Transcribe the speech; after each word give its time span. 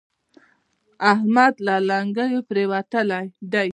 احمد 1.11 1.53
له 1.67 1.75
لېنګو 1.87 2.37
پرېوتلی 2.49 3.25
دی. 3.51 3.69